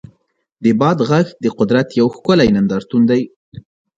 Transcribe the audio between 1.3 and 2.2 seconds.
د قدرت یو